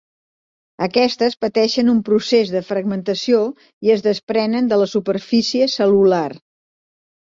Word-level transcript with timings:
Aquestes 0.85 1.37
pateixen 1.45 1.91
un 1.93 1.99
procés 2.09 2.55
de 2.55 2.63
fragmentació 2.71 3.45
i 3.89 3.95
es 3.99 4.05
desprenen 4.11 4.75
de 4.75 4.85
la 4.85 4.93
superfície 4.99 5.73
cel·lular. 5.79 6.29